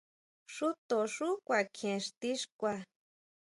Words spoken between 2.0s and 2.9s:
ixti xkua.